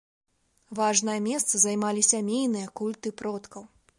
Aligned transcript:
Важнае 0.79 1.17
месца 1.25 1.53
займалі 1.67 2.01
сямейныя 2.11 2.73
культы 2.83 3.15
продкаў. 3.23 3.63